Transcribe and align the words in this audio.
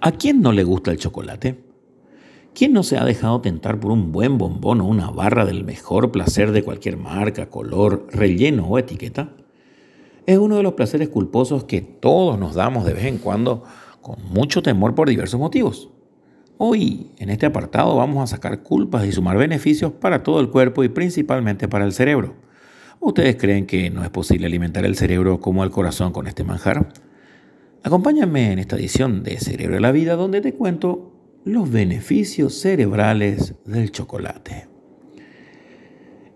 ¿A 0.00 0.12
quién 0.12 0.42
no 0.42 0.52
le 0.52 0.62
gusta 0.62 0.92
el 0.92 0.98
chocolate? 0.98 1.58
¿Quién 2.54 2.72
no 2.72 2.84
se 2.84 2.98
ha 2.98 3.04
dejado 3.04 3.40
tentar 3.40 3.80
por 3.80 3.90
un 3.90 4.12
buen 4.12 4.38
bombón 4.38 4.80
o 4.80 4.86
una 4.86 5.10
barra 5.10 5.44
del 5.44 5.64
mejor 5.64 6.12
placer 6.12 6.52
de 6.52 6.62
cualquier 6.62 6.96
marca, 6.96 7.50
color, 7.50 8.06
relleno 8.12 8.68
o 8.68 8.78
etiqueta? 8.78 9.34
Es 10.24 10.38
uno 10.38 10.56
de 10.56 10.62
los 10.62 10.74
placeres 10.74 11.08
culposos 11.08 11.64
que 11.64 11.80
todos 11.80 12.38
nos 12.38 12.54
damos 12.54 12.84
de 12.84 12.94
vez 12.94 13.06
en 13.06 13.18
cuando 13.18 13.64
con 14.00 14.22
mucho 14.32 14.62
temor 14.62 14.94
por 14.94 15.08
diversos 15.08 15.40
motivos. 15.40 15.90
Hoy, 16.58 17.10
en 17.18 17.30
este 17.30 17.46
apartado, 17.46 17.96
vamos 17.96 18.22
a 18.22 18.36
sacar 18.36 18.62
culpas 18.62 19.04
y 19.04 19.10
sumar 19.10 19.36
beneficios 19.36 19.90
para 19.90 20.22
todo 20.22 20.38
el 20.38 20.50
cuerpo 20.50 20.84
y 20.84 20.88
principalmente 20.88 21.66
para 21.66 21.84
el 21.84 21.92
cerebro. 21.92 22.36
¿Ustedes 23.00 23.34
creen 23.34 23.66
que 23.66 23.90
no 23.90 24.04
es 24.04 24.10
posible 24.10 24.46
alimentar 24.46 24.84
el 24.84 24.94
cerebro 24.94 25.40
como 25.40 25.64
el 25.64 25.70
corazón 25.70 26.12
con 26.12 26.28
este 26.28 26.44
manjar? 26.44 26.92
Acompáñame 27.84 28.52
en 28.52 28.58
esta 28.58 28.74
edición 28.74 29.22
de 29.22 29.38
Cerebro 29.38 29.76
de 29.76 29.80
la 29.80 29.92
Vida 29.92 30.16
donde 30.16 30.40
te 30.40 30.52
cuento 30.52 31.12
los 31.44 31.70
beneficios 31.70 32.54
cerebrales 32.54 33.54
del 33.64 33.92
chocolate. 33.92 34.66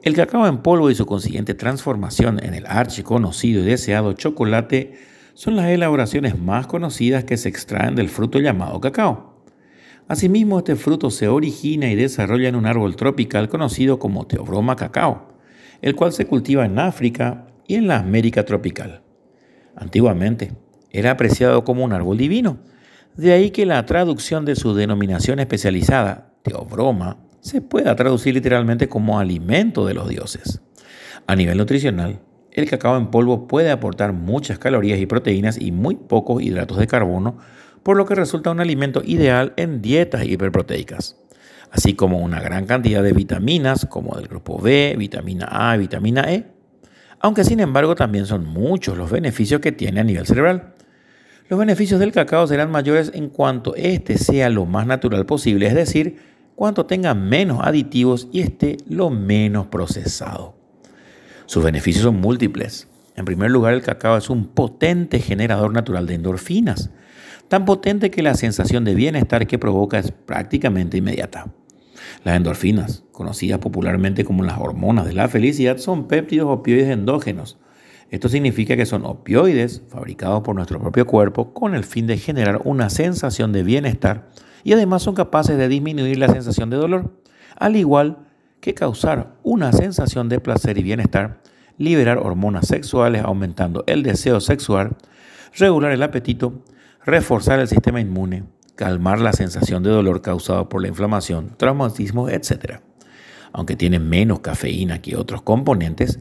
El 0.03 0.15
cacao 0.15 0.47
en 0.47 0.59
polvo 0.59 0.89
y 0.89 0.95
su 0.95 1.05
consiguiente 1.05 1.55
transformación 1.55 2.43
en 2.43 2.55
el 2.55 2.65
archiconocido 2.67 3.63
y 3.63 3.65
deseado 3.65 4.13
chocolate 4.13 4.95
son 5.35 5.57
las 5.57 5.67
elaboraciones 5.67 6.39
más 6.39 6.69
conocidas 6.69 7.25
que 7.25 7.37
se 7.37 7.49
extraen 7.49 7.97
del 7.97 8.09
fruto 8.09 8.39
llamado 8.39 8.81
cacao. 8.81 9.45
Asimismo, 10.07 10.59
este 10.59 10.77
fruto 10.77 11.11
se 11.11 11.27
origina 11.27 11.91
y 11.91 11.97
desarrolla 11.97 12.49
en 12.49 12.57
un 12.57 12.67
árbol 12.67 12.95
tropical 12.95 13.49
conocido 13.49 13.99
como 13.99 14.29
Teobroma 14.29 14.77
cacao, 14.77 15.37
el 15.81 15.97
cual 15.97 16.13
se 16.13 16.25
cultiva 16.25 16.65
en 16.65 16.79
África 16.79 17.49
y 17.67 17.75
en 17.75 17.89
la 17.89 17.99
América 17.99 18.45
tropical. 18.45 19.03
Antiguamente, 19.75 20.53
era 20.93 21.11
apreciado 21.11 21.65
como 21.65 21.85
un 21.85 21.93
árbol 21.93 22.19
divino. 22.19 22.59
De 23.17 23.33
ahí 23.33 23.51
que 23.51 23.67
la 23.67 23.85
traducción 23.85 24.45
de 24.45 24.57
su 24.57 24.75
denominación 24.75 25.41
especializada, 25.41 26.35
teobroma, 26.43 27.19
se 27.41 27.61
pueda 27.61 27.97
traducir 27.97 28.35
literalmente 28.35 28.89
como 28.89 29.19
alimento 29.19 29.85
de 29.87 29.95
los 29.95 30.09
dioses. 30.09 30.61
A 31.27 31.35
nivel 31.35 31.59
nutricional, 31.59 32.21
el 32.53 32.69
cacao 32.69 32.97
en 32.97 33.11
polvo 33.11 33.49
puede 33.49 33.71
aportar 33.71 34.13
muchas 34.13 34.59
calorías 34.59 35.01
y 35.01 35.07
proteínas 35.07 35.61
y 35.61 35.73
muy 35.73 35.97
pocos 35.97 36.43
hidratos 36.43 36.79
de 36.79 36.87
carbono, 36.87 37.39
por 37.83 37.97
lo 37.97 38.07
que 38.07 38.15
resulta 38.15 38.51
un 38.51 38.61
alimento 38.61 39.03
ideal 39.05 39.55
en 39.57 39.83
dietas 39.83 40.25
hiperproteicas, 40.25 41.17
así 41.71 41.95
como 41.95 42.19
una 42.19 42.41
gran 42.41 42.67
cantidad 42.67 43.03
de 43.03 43.13
vitaminas 43.13 43.87
como 43.87 44.17
del 44.17 44.29
grupo 44.29 44.61
B, 44.61 44.95
vitamina 44.99 45.49
A 45.51 45.77
vitamina 45.77 46.33
E, 46.33 46.47
aunque 47.19 47.45
sin 47.45 47.61
embargo 47.61 47.95
también 47.95 48.27
son 48.27 48.47
muchos 48.47 48.99
los 48.99 49.11
beneficios 49.11 49.61
que 49.61 49.73
tiene 49.73 50.01
a 50.01 50.05
nivel 50.05 50.27
cerebral. 50.27 50.75
Los 51.53 51.59
beneficios 51.59 52.01
del 52.01 52.13
cacao 52.13 52.47
serán 52.47 52.71
mayores 52.71 53.13
en 53.15 53.29
cuanto 53.29 53.75
éste 53.77 54.17
sea 54.17 54.49
lo 54.49 54.65
más 54.65 54.87
natural 54.87 55.27
posible, 55.27 55.67
es 55.67 55.75
decir, 55.75 56.17
cuanto 56.55 56.87
tenga 56.87 57.13
menos 57.13 57.59
aditivos 57.63 58.27
y 58.33 58.41
esté 58.41 58.79
lo 58.89 59.11
menos 59.11 59.67
procesado. 59.67 60.55
Sus 61.45 61.63
beneficios 61.63 62.05
son 62.05 62.23
múltiples. 62.23 62.89
En 63.17 63.27
primer 63.27 63.51
lugar, 63.51 63.75
el 63.75 63.83
cacao 63.83 64.17
es 64.17 64.31
un 64.31 64.47
potente 64.47 65.19
generador 65.21 65.75
natural 65.75 66.07
de 66.07 66.15
endorfinas, 66.15 66.89
tan 67.49 67.67
potente 67.67 68.11
que 68.11 68.23
la 68.23 68.33
sensación 68.33 68.85
de 68.85 68.95
bienestar 68.95 69.47
que 69.47 69.59
provoca 69.59 69.99
es 69.99 70.11
prácticamente 70.11 70.97
inmediata. 70.97 71.53
Las 72.25 72.37
endorfinas, 72.37 73.05
conocidas 73.13 73.59
popularmente 73.59 74.25
como 74.25 74.43
las 74.43 74.57
hormonas 74.57 75.05
de 75.05 75.13
la 75.13 75.29
felicidad, 75.29 75.77
son 75.77 76.09
péptidos 76.09 76.49
opioides 76.49 76.89
endógenos 76.89 77.59
esto 78.13 78.29
significa 78.29 78.77
que 78.77 78.85
son 78.85 79.07
opioides 79.07 79.85
fabricados 79.89 80.43
por 80.43 80.55
nuestro 80.55 80.79
propio 80.79 81.07
cuerpo 81.07 81.55
con 81.55 81.75
el 81.75 81.83
fin 81.83 82.07
de 82.07 82.19
generar 82.19 82.61
una 82.65 82.91
sensación 82.91 83.53
de 83.53 83.63
bienestar 83.63 84.29
y 84.65 84.75
además 84.75 85.03
son 85.03 85.15
capaces 85.15 85.57
de 85.57 85.67
disminuir 85.67 86.19
la 86.19 86.29
sensación 86.29 86.69
de 86.69 86.77
dolor, 86.77 87.19
al 87.57 87.75
igual 87.75 88.19
que 88.61 88.75
causar 88.75 89.37
una 89.43 89.73
sensación 89.73 90.29
de 90.29 90.41
placer 90.41 90.77
y 90.77 90.83
bienestar, 90.83 91.41
liberar 91.79 92.19
hormonas 92.19 92.67
sexuales 92.67 93.25
aumentando 93.25 93.83
el 93.87 94.03
deseo 94.03 94.41
sexual, 94.41 94.99
regular 95.57 95.91
el 95.93 96.03
apetito, 96.03 96.63
reforzar 97.07 97.61
el 97.61 97.69
sistema 97.69 98.03
inmune, 98.03 98.45
calmar 98.75 99.21
la 99.21 99.33
sensación 99.33 99.83
de 99.83 99.89
dolor 99.89 100.21
causado 100.21 100.69
por 100.69 100.83
la 100.83 100.89
inflamación, 100.89 101.55
traumatismo, 101.57 102.29
etc. 102.29 102.81
Aunque 103.55 103.75
tiene 103.75 103.99
menos 103.99 104.41
cafeína 104.41 105.01
que 105.01 105.17
otros 105.17 105.41
componentes, 105.41 106.21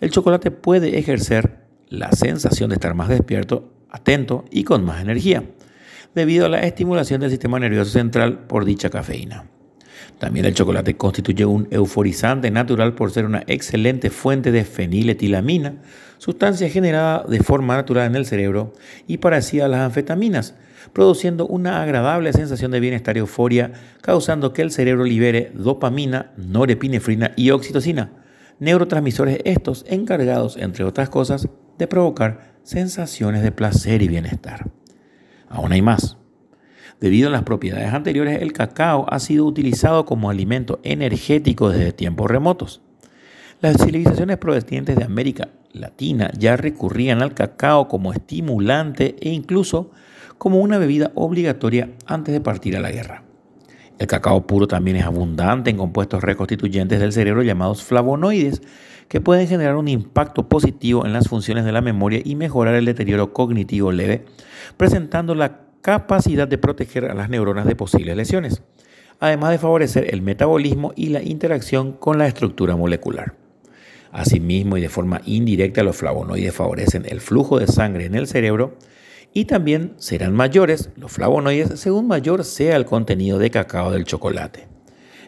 el 0.00 0.10
chocolate 0.10 0.50
puede 0.50 0.98
ejercer 0.98 1.66
la 1.88 2.12
sensación 2.12 2.70
de 2.70 2.74
estar 2.74 2.94
más 2.94 3.08
despierto, 3.08 3.72
atento 3.90 4.44
y 4.50 4.64
con 4.64 4.84
más 4.84 5.00
energía, 5.00 5.44
debido 6.14 6.46
a 6.46 6.48
la 6.48 6.60
estimulación 6.60 7.20
del 7.20 7.30
sistema 7.30 7.58
nervioso 7.58 7.92
central 7.92 8.46
por 8.46 8.64
dicha 8.64 8.90
cafeína. 8.90 9.46
También 10.18 10.46
el 10.46 10.54
chocolate 10.54 10.96
constituye 10.96 11.44
un 11.44 11.68
euforizante 11.70 12.50
natural 12.50 12.94
por 12.94 13.10
ser 13.10 13.26
una 13.26 13.42
excelente 13.46 14.10
fuente 14.10 14.50
de 14.50 14.64
feniletilamina, 14.64 15.74
sustancia 16.18 16.70
generada 16.70 17.24
de 17.28 17.40
forma 17.40 17.76
natural 17.76 18.06
en 18.06 18.16
el 18.16 18.24
cerebro 18.24 18.72
y 19.06 19.18
parecida 19.18 19.66
a 19.66 19.68
las 19.68 19.80
anfetaminas, 19.80 20.54
produciendo 20.92 21.46
una 21.46 21.82
agradable 21.82 22.32
sensación 22.32 22.70
de 22.70 22.80
bienestar 22.80 23.16
y 23.16 23.20
euforia, 23.20 23.72
causando 24.00 24.52
que 24.52 24.62
el 24.62 24.70
cerebro 24.70 25.04
libere 25.04 25.52
dopamina, 25.54 26.32
norepinefrina 26.36 27.32
y 27.36 27.50
oxitocina, 27.50 28.10
neurotransmisores 28.58 29.38
estos 29.44 29.84
encargados, 29.88 30.56
entre 30.56 30.84
otras 30.84 31.08
cosas, 31.10 31.48
de 31.78 31.86
provocar 31.86 32.56
sensaciones 32.62 33.42
de 33.42 33.52
placer 33.52 34.02
y 34.02 34.08
bienestar. 34.08 34.70
Aún 35.48 35.72
hay 35.72 35.82
más. 35.82 36.16
Debido 37.00 37.28
a 37.28 37.32
las 37.32 37.42
propiedades 37.42 37.92
anteriores, 37.92 38.40
el 38.40 38.52
cacao 38.52 39.06
ha 39.08 39.18
sido 39.20 39.44
utilizado 39.44 40.06
como 40.06 40.30
alimento 40.30 40.80
energético 40.82 41.68
desde 41.68 41.92
tiempos 41.92 42.30
remotos. 42.30 42.80
Las 43.60 43.76
civilizaciones 43.76 44.38
provenientes 44.38 44.96
de 44.96 45.04
América 45.04 45.48
Latina 45.72 46.30
ya 46.38 46.56
recurrían 46.56 47.22
al 47.22 47.34
cacao 47.34 47.88
como 47.88 48.12
estimulante 48.12 49.16
e 49.20 49.30
incluso 49.30 49.90
como 50.38 50.58
una 50.58 50.78
bebida 50.78 51.12
obligatoria 51.14 51.90
antes 52.06 52.32
de 52.32 52.40
partir 52.40 52.76
a 52.76 52.80
la 52.80 52.90
guerra. 52.90 53.25
El 53.98 54.06
cacao 54.06 54.46
puro 54.46 54.68
también 54.68 54.98
es 54.98 55.04
abundante 55.04 55.70
en 55.70 55.78
compuestos 55.78 56.22
reconstituyentes 56.22 57.00
del 57.00 57.12
cerebro 57.12 57.42
llamados 57.42 57.82
flavonoides, 57.82 58.60
que 59.08 59.20
pueden 59.20 59.46
generar 59.46 59.76
un 59.76 59.88
impacto 59.88 60.48
positivo 60.48 61.06
en 61.06 61.12
las 61.12 61.28
funciones 61.28 61.64
de 61.64 61.72
la 61.72 61.80
memoria 61.80 62.20
y 62.24 62.34
mejorar 62.34 62.74
el 62.74 62.84
deterioro 62.84 63.32
cognitivo 63.32 63.92
leve, 63.92 64.24
presentando 64.76 65.34
la 65.34 65.60
capacidad 65.80 66.48
de 66.48 66.58
proteger 66.58 67.04
a 67.06 67.14
las 67.14 67.30
neuronas 67.30 67.66
de 67.66 67.76
posibles 67.76 68.16
lesiones, 68.16 68.62
además 69.20 69.52
de 69.52 69.58
favorecer 69.58 70.12
el 70.12 70.22
metabolismo 70.22 70.92
y 70.96 71.10
la 71.10 71.22
interacción 71.22 71.92
con 71.92 72.18
la 72.18 72.26
estructura 72.26 72.76
molecular. 72.76 73.34
Asimismo 74.12 74.76
y 74.76 74.80
de 74.80 74.88
forma 74.88 75.22
indirecta, 75.24 75.82
los 75.82 75.96
flavonoides 75.96 76.54
favorecen 76.54 77.04
el 77.06 77.20
flujo 77.20 77.58
de 77.58 77.66
sangre 77.66 78.06
en 78.06 78.14
el 78.14 78.26
cerebro, 78.26 78.74
y 79.36 79.44
también 79.44 79.92
serán 79.98 80.32
mayores 80.32 80.88
los 80.96 81.12
flavonoides 81.12 81.78
según 81.78 82.06
mayor 82.06 82.42
sea 82.42 82.74
el 82.74 82.86
contenido 82.86 83.38
de 83.38 83.50
cacao 83.50 83.90
del 83.90 84.06
chocolate. 84.06 84.66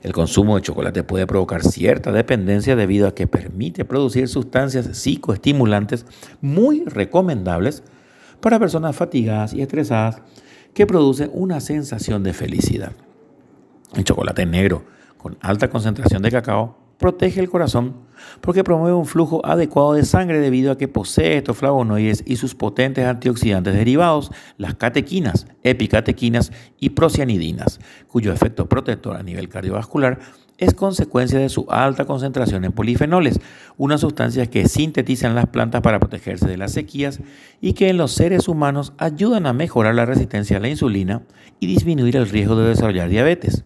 El 0.02 0.14
consumo 0.14 0.56
de 0.56 0.62
chocolate 0.62 1.02
puede 1.02 1.26
provocar 1.26 1.62
cierta 1.62 2.10
dependencia 2.10 2.74
debido 2.74 3.06
a 3.06 3.14
que 3.14 3.26
permite 3.26 3.84
producir 3.84 4.26
sustancias 4.28 4.96
psicoestimulantes 4.96 6.06
muy 6.40 6.84
recomendables 6.86 7.82
para 8.40 8.58
personas 8.58 8.96
fatigadas 8.96 9.52
y 9.52 9.60
estresadas 9.60 10.22
que 10.72 10.86
producen 10.86 11.30
una 11.34 11.60
sensación 11.60 12.22
de 12.22 12.32
felicidad. 12.32 12.92
El 13.94 14.04
chocolate 14.04 14.46
negro 14.46 14.86
con 15.18 15.36
alta 15.42 15.68
concentración 15.68 16.22
de 16.22 16.30
cacao 16.30 16.78
protege 16.96 17.40
el 17.40 17.50
corazón 17.50 18.07
porque 18.40 18.64
promueve 18.64 18.96
un 18.96 19.06
flujo 19.06 19.44
adecuado 19.44 19.94
de 19.94 20.04
sangre 20.04 20.40
debido 20.40 20.72
a 20.72 20.78
que 20.78 20.88
posee 20.88 21.38
estos 21.38 21.56
flavonoides 21.56 22.22
y 22.26 22.36
sus 22.36 22.54
potentes 22.54 23.06
antioxidantes 23.06 23.74
derivados, 23.74 24.30
las 24.56 24.74
catequinas, 24.74 25.46
epicatequinas 25.62 26.52
y 26.78 26.90
procianidinas, 26.90 27.80
cuyo 28.08 28.32
efecto 28.32 28.68
protector 28.68 29.16
a 29.16 29.22
nivel 29.22 29.48
cardiovascular 29.48 30.18
es 30.58 30.74
consecuencia 30.74 31.38
de 31.38 31.48
su 31.48 31.66
alta 31.70 32.04
concentración 32.04 32.64
en 32.64 32.72
polifenoles, 32.72 33.40
una 33.76 33.96
sustancia 33.96 34.46
que 34.46 34.68
sintetizan 34.68 35.36
las 35.36 35.46
plantas 35.46 35.80
para 35.82 36.00
protegerse 36.00 36.48
de 36.48 36.56
las 36.56 36.72
sequías 36.72 37.20
y 37.60 37.72
que 37.72 37.88
en 37.88 37.96
los 37.96 38.12
seres 38.12 38.48
humanos 38.48 38.92
ayudan 38.98 39.46
a 39.46 39.52
mejorar 39.52 39.94
la 39.94 40.04
resistencia 40.04 40.56
a 40.56 40.60
la 40.60 40.68
insulina 40.68 41.22
y 41.60 41.68
disminuir 41.68 42.16
el 42.16 42.28
riesgo 42.28 42.56
de 42.56 42.68
desarrollar 42.68 43.08
diabetes. 43.08 43.64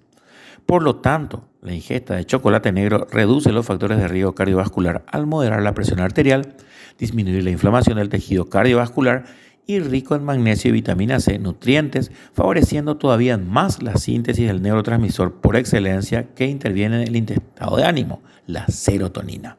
Por 0.67 0.82
lo 0.82 0.97
tanto, 0.97 1.49
la 1.61 1.75
ingesta 1.75 2.14
de 2.14 2.25
chocolate 2.25 2.73
negro 2.73 3.06
reduce 3.11 3.53
los 3.53 3.67
factores 3.67 3.99
de 3.99 4.09
riesgo 4.09 4.35
cardiovascular 4.35 5.05
al 5.06 5.26
moderar 5.26 5.62
la 5.62 5.75
presión 5.75 6.00
arterial, 6.00 6.55
disminuir 6.99 7.44
la 7.44 7.50
inflamación 7.50 7.99
del 7.99 8.09
tejido 8.09 8.49
cardiovascular 8.49 9.25
y 9.67 9.79
rico 9.79 10.17
en 10.17 10.25
magnesio 10.25 10.70
y 10.70 10.73
vitamina 10.73 11.20
C, 11.20 11.38
nutrientes, 11.38 12.11
favoreciendo 12.32 12.97
todavía 12.97 13.38
más 13.38 13.82
la 13.82 13.97
síntesis 13.97 14.47
del 14.47 14.62
neurotransmisor 14.62 15.41
por 15.41 15.56
excelencia 15.56 16.35
que 16.35 16.47
interviene 16.47 17.03
en 17.03 17.08
el 17.08 17.31
estado 17.31 17.76
de 17.76 17.85
ánimo, 17.85 18.23
la 18.47 18.67
serotonina. 18.67 19.56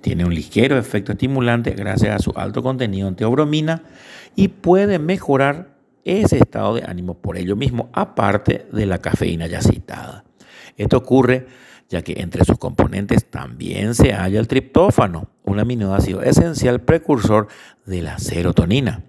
Tiene 0.00 0.24
un 0.24 0.34
ligero 0.34 0.78
efecto 0.78 1.12
estimulante 1.12 1.70
gracias 1.70 2.14
a 2.14 2.18
su 2.18 2.32
alto 2.36 2.62
contenido 2.62 3.08
en 3.08 3.16
teobromina 3.16 3.82
y 4.36 4.48
puede 4.48 4.98
mejorar 4.98 5.73
ese 6.04 6.38
estado 6.38 6.74
de 6.74 6.84
ánimo 6.84 7.14
por 7.14 7.36
ello 7.36 7.56
mismo, 7.56 7.88
aparte 7.92 8.66
de 8.72 8.86
la 8.86 8.98
cafeína 8.98 9.46
ya 9.46 9.60
citada. 9.60 10.24
Esto 10.76 10.98
ocurre 10.98 11.46
ya 11.88 12.02
que 12.02 12.20
entre 12.20 12.44
sus 12.44 12.58
componentes 12.58 13.30
también 13.30 13.94
se 13.94 14.12
halla 14.12 14.40
el 14.40 14.48
triptófano, 14.48 15.28
un 15.44 15.60
aminoácido 15.60 16.22
esencial 16.22 16.80
precursor 16.80 17.48
de 17.86 18.02
la 18.02 18.18
serotonina. 18.18 19.04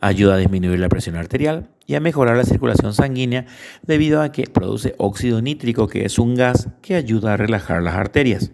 Ayuda 0.00 0.34
a 0.34 0.38
disminuir 0.38 0.78
la 0.78 0.88
presión 0.88 1.16
arterial 1.16 1.68
y 1.86 1.94
a 1.94 2.00
mejorar 2.00 2.36
la 2.36 2.44
circulación 2.44 2.94
sanguínea 2.94 3.46
debido 3.82 4.22
a 4.22 4.32
que 4.32 4.44
produce 4.44 4.94
óxido 4.96 5.42
nítrico, 5.42 5.88
que 5.88 6.06
es 6.06 6.18
un 6.18 6.36
gas 6.36 6.68
que 6.80 6.94
ayuda 6.94 7.34
a 7.34 7.36
relajar 7.36 7.82
las 7.82 7.96
arterias. 7.96 8.52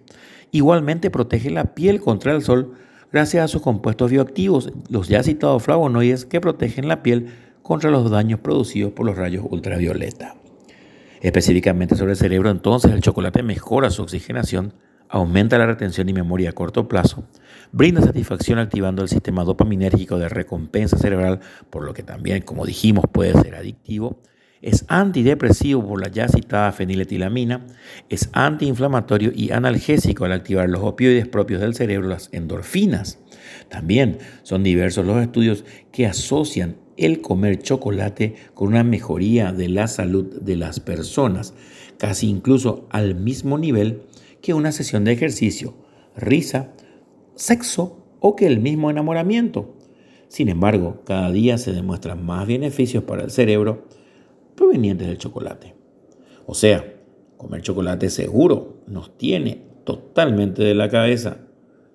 Igualmente 0.51 1.11
protege 1.11 1.51
la 1.51 1.75
piel 1.75 2.01
contra 2.01 2.33
el 2.33 2.43
sol 2.43 2.75
gracias 3.13 3.45
a 3.45 3.49
sus 3.49 3.63
compuestos 3.63 4.11
bioactivos, 4.11 4.73
los 4.89 5.09
ya 5.09 5.23
citados 5.23 5.63
flavonoides 5.63 6.25
que 6.25 6.41
protegen 6.41 6.89
la 6.89 7.03
piel 7.03 7.29
contra 7.67 7.91
los 7.91 8.09
daños 8.09 8.39
producidos 8.39 8.93
por 8.93 9.07
los 9.07 9.17
rayos 9.17 9.45
ultravioleta. 9.51 10.37
Específicamente 11.21 11.97
sobre 11.97 12.13
el 12.13 12.17
cerebro, 12.17 12.49
entonces 12.49 12.93
el 12.93 13.01
chocolate 13.01 13.43
mejora 13.43 13.91
su 13.91 14.03
oxigenación, 14.03 14.73
aumenta 15.09 15.59
la 15.59 15.67
retención 15.67 16.09
y 16.09 16.13
memoria 16.13 16.51
a 16.51 16.53
corto 16.53 16.87
plazo, 16.87 17.25
brinda 17.73 18.03
satisfacción 18.03 18.61
activando 18.61 19.03
el 19.03 19.09
sistema 19.09 19.43
dopaminérgico 19.43 20.17
de 20.17 20.29
recompensa 20.29 20.97
cerebral, 20.97 21.41
por 21.69 21.85
lo 21.85 21.93
que 21.93 22.05
también, 22.05 22.43
como 22.43 22.67
dijimos, 22.67 23.05
puede 23.11 23.33
ser 23.33 23.57
adictivo, 23.57 24.23
es 24.63 24.85
antidepresivo 24.87 25.85
por 25.85 26.01
la 26.01 26.09
ya 26.09 26.29
citada 26.29 26.71
feniletilamina, 26.71 27.67
es 28.09 28.31
antiinflamatorio 28.33 29.33
y 29.35 29.51
analgésico 29.51 30.25
al 30.25 30.31
activar 30.31 30.69
los 30.69 30.85
opioides 30.85 31.27
propios 31.27 31.61
del 31.61 31.75
cerebro, 31.75 32.07
las 32.07 32.29
endorfinas. 32.31 33.19
También 33.69 34.19
son 34.45 34.63
diversos 34.63 35.05
los 35.05 35.21
estudios 35.21 35.65
que 35.91 36.07
asocian 36.07 36.86
el 36.97 37.21
comer 37.21 37.59
chocolate 37.59 38.35
con 38.55 38.69
una 38.69 38.85
mejoría 38.85 39.53
de 39.53 39.69
la 39.69 39.87
salud 39.87 40.41
de 40.41 40.57
las 40.57 40.81
personas, 40.81 41.55
casi 41.99 42.29
incluso 42.29 42.87
al 42.91 43.15
mismo 43.15 43.59
nivel 43.59 44.03
que 44.41 44.55
una 44.55 44.73
sesión 44.73 45.05
de 45.05 45.13
ejercicio, 45.13 45.75
risa, 46.17 46.73
sexo 47.35 48.05
o 48.21 48.37
que 48.37 48.47
el 48.47 48.61
mismo 48.61 48.91
enamoramiento. 48.91 49.75
Sin 50.29 50.49
embargo, 50.49 51.03
cada 51.05 51.31
día 51.31 51.59
se 51.59 51.73
demuestran 51.73 52.25
más 52.25 52.47
beneficios 52.47 53.05
para 53.05 53.23
el 53.23 53.31
cerebro 53.31 53.85
provenientes 54.55 55.07
del 55.07 55.19
chocolate. 55.19 55.75
O 56.47 56.55
sea, 56.55 56.95
comer 57.37 57.63
chocolate 57.63 58.11
seguro 58.11 58.83
nos 58.87 59.17
tiene 59.17 59.63
totalmente 59.85 60.63
de 60.63 60.75
la 60.75 60.89
cabeza 60.89 61.39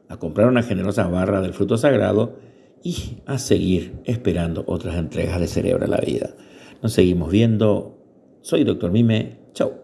a 0.07 0.17
comprar 0.17 0.47
una 0.47 0.63
generosa 0.63 1.07
barra 1.07 1.41
del 1.41 1.53
fruto 1.53 1.77
sagrado 1.77 2.37
y 2.83 3.21
a 3.25 3.37
seguir 3.37 4.01
esperando 4.05 4.63
otras 4.67 4.95
entregas 4.95 5.39
de 5.39 5.47
cerebro 5.47 5.85
a 5.85 5.89
la 5.89 5.97
vida. 5.97 6.35
Nos 6.81 6.93
seguimos 6.93 7.31
viendo. 7.31 7.97
Soy 8.41 8.63
Doctor 8.63 8.91
Mime. 8.91 9.39
Chao. 9.53 9.80